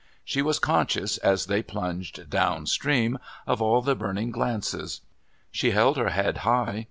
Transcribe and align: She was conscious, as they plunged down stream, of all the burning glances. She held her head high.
She 0.25 0.41
was 0.41 0.57
conscious, 0.57 1.19
as 1.19 1.45
they 1.45 1.61
plunged 1.61 2.27
down 2.27 2.65
stream, 2.65 3.19
of 3.45 3.61
all 3.61 3.83
the 3.83 3.93
burning 3.95 4.31
glances. 4.31 5.01
She 5.51 5.69
held 5.77 5.95
her 5.97 6.09
head 6.09 6.37
high. 6.37 6.79